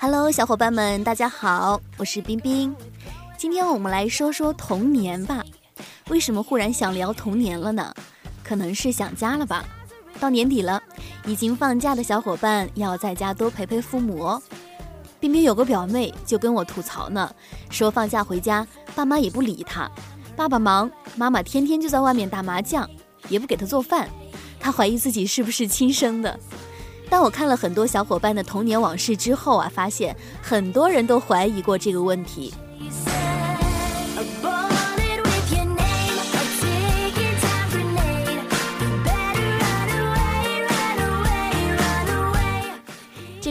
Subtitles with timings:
[0.00, 2.74] Hello，小伙伴们，大家好，我是冰冰。
[3.36, 5.44] 今天我们来说说童年吧。
[6.08, 7.94] 为什么忽然想聊童年了呢？
[8.42, 9.64] 可能是想家了吧。
[10.18, 10.82] 到年底了，
[11.26, 14.42] 已经放假的小伙伴要在家多陪陪父母哦。
[15.20, 17.32] 冰冰有个表妹就跟我吐槽呢，
[17.70, 19.90] 说放假回家，爸妈也不理她，
[20.36, 22.88] 爸爸忙，妈妈天天就在外面打麻将，
[23.28, 24.08] 也不给她做饭。
[24.60, 26.38] 她怀疑自己是不是亲生的。
[27.10, 32.52] 当我看了很多小伙伴的童年往事之后啊，发现很多人都怀疑过这个问题。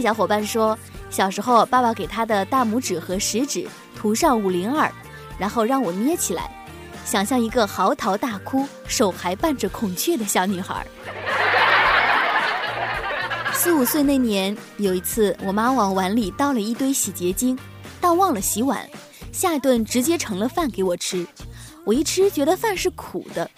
[0.00, 0.78] 小伙伴说，
[1.10, 4.90] 小时候爸爸给他的大拇指和食指涂上五零二，
[5.38, 6.50] 然后让我捏起来，
[7.04, 10.86] 想象一个嚎啕大哭、手还伴着孔雀的小女孩。
[13.52, 17.58] 四五岁那年，有一次我妈往碗里倒了一堆洗洁精，
[18.00, 18.88] 但忘了洗碗，
[19.32, 21.26] 下一顿直接盛了饭给我吃。
[21.84, 23.50] 我一吃觉得饭是苦的，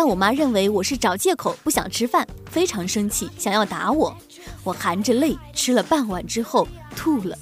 [0.00, 4.16] 但我妈认为我是找借口不想吃饭，非常生气，想要打我。
[4.62, 7.36] 我含着泪吃了半碗之后吐了，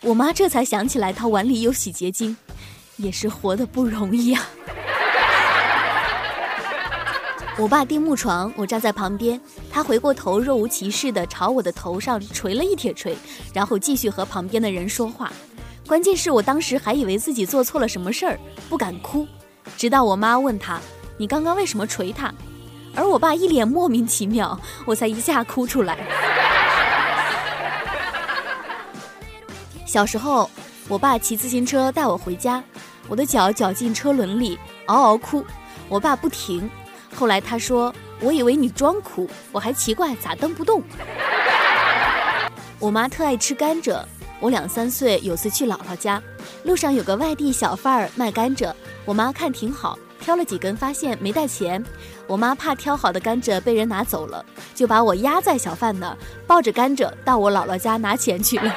[0.00, 2.34] 我妈这才想起来她碗里有洗洁精，
[2.96, 4.48] 也是活得不容易啊。
[7.58, 9.38] 我爸钉木床，我站在旁边，
[9.70, 13.14] 他回过头若无其事地朝我的头上捶了一铁锤，
[13.52, 15.30] 然后继续和旁边的人说话。
[15.86, 19.26] 关键是我当时还以为自己做错了什么事儿，不敢哭，
[19.76, 20.80] 直到我妈问他
[21.20, 22.32] ：“你刚刚为什么捶他？”
[22.96, 25.98] 而我爸一脸莫名其妙，我才一下哭出来。
[29.84, 30.50] 小时候，
[30.88, 32.64] 我爸骑自行车带我回家，
[33.06, 35.44] 我的脚绞进车轮里，嗷嗷哭，
[35.90, 36.70] 我爸不停。
[37.14, 40.82] 后来他说：“我以为你装哭，我还奇怪咋蹬不动。”
[42.80, 44.02] 我妈特爱吃甘蔗，
[44.40, 46.22] 我两三岁有次去姥姥家，
[46.64, 48.72] 路上有个外地小贩儿卖甘蔗，
[49.04, 51.82] 我妈看挺好，挑了几根，发现没带钱，
[52.26, 54.44] 我妈怕挑好的甘蔗被人拿走了，
[54.74, 56.16] 就把我压在小贩那儿，
[56.46, 58.72] 抱着甘蔗到我姥姥家拿钱去了。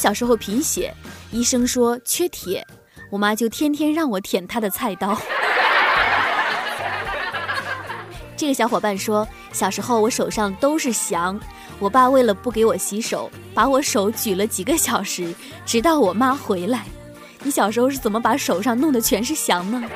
[0.00, 0.94] 小时候贫血，
[1.30, 2.66] 医生说缺铁，
[3.10, 5.14] 我妈就天天让我舔她的菜刀。
[8.34, 11.38] 这个小伙伴说，小时候我手上都是翔，
[11.78, 15.34] 我爸为了不给我洗手，把我手举了几个小时，
[15.66, 16.86] 直到我妈回来。
[17.42, 19.82] 你小时候是怎么把手上弄得全是翔呢？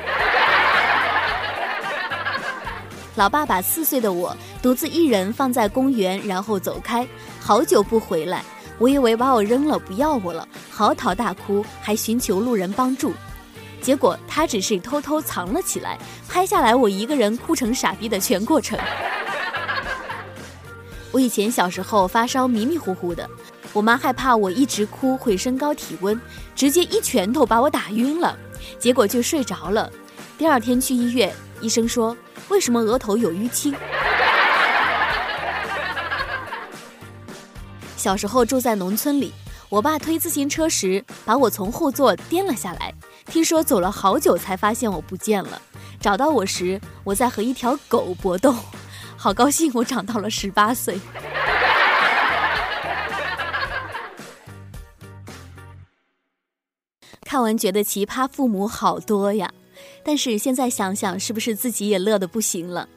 [3.17, 7.07] 老爸把四岁的我独自一人放在公园，然后走开，
[7.39, 8.43] 好久不回来。
[8.77, 13.13] 我以为把我扔了，不要我了，嚎啕大哭，还寻求路人帮助，
[13.81, 15.97] 结果他只是偷偷藏了起来，
[16.27, 18.77] 拍下来我一个人哭成傻逼的全过程。
[21.11, 23.29] 我以前小时候发烧迷迷糊糊的，
[23.71, 26.19] 我妈害怕我一直哭会升高体温，
[26.53, 28.37] 直接一拳头把我打晕了，
[28.77, 29.89] 结果就睡着了。
[30.37, 32.15] 第二天去医院，医生说
[32.49, 33.73] 为什么额头有淤青？
[38.05, 39.33] 小时候住在农村里，
[39.67, 42.93] 我爸推自行车时把我从后座颠了下来。
[43.25, 45.59] 听说走了好久才发现我不见了，
[45.99, 48.53] 找到我时我在和一条狗搏斗，
[49.17, 50.99] 好高兴我长到了十八岁。
[57.23, 59.51] 看完觉得奇葩父母好多呀，
[60.03, 62.87] 但是现在想想是不是自己也乐得不行了？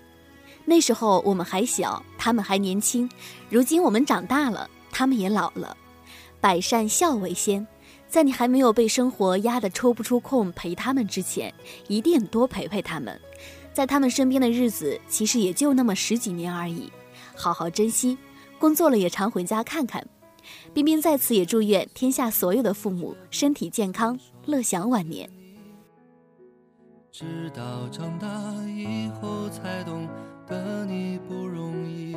[0.67, 3.11] 那时候我们还小，他们还年轻，
[3.49, 4.69] 如今我们长大了。
[4.99, 5.77] 他们也老了，
[6.41, 7.65] 百善孝为先，
[8.09, 11.55] 在你还没有被生活压得抽不出空陪他们之前，
[11.87, 13.17] 一定多陪陪他们。
[13.73, 16.91] 在他们身边的日子，其实也就那么十几年而已，
[17.37, 18.19] 好好珍惜。
[18.59, 20.05] 工作了也常回家看看。
[20.75, 25.31] 冰冰在此也祝愿天下所有的父母身体健康，乐享晚年。
[27.12, 27.25] 直
[27.55, 28.27] 到长大
[28.67, 30.09] 以后才懂
[30.49, 32.17] 得你不容易。